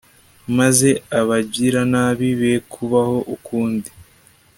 [0.57, 3.89] maze abagiranabi bekubaho ukundi